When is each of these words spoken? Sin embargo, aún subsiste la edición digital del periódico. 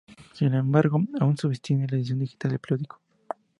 Sin 0.33 0.55
embargo, 0.55 0.99
aún 1.19 1.37
subsiste 1.37 1.75
la 1.77 1.85
edición 1.95 2.17
digital 2.17 2.49
del 2.49 2.59
periódico. 2.59 2.99